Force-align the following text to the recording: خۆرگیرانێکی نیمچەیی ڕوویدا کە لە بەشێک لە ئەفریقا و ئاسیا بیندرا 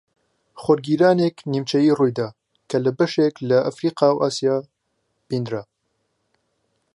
خۆرگیرانێکی 0.61 1.45
نیمچەیی 1.53 1.95
ڕوویدا 1.97 2.27
کە 2.69 2.75
لە 2.85 2.91
بەشێک 2.97 3.35
لە 3.49 3.57
ئەفریقا 3.65 4.09
و 4.13 4.21
ئاسیا 4.23 4.57
بیندرا 5.27 5.63